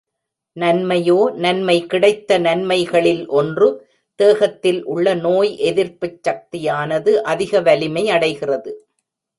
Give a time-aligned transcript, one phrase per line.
[0.57, 3.67] நன்மையோ நன்மை கிடைத்த நன்மைகளில் ஒன்று,
[4.15, 8.73] தேகத்தில் உள்ள நோய் எதிர்ப்புச் சக்தியானது அதிக வலிமையடைகிறது.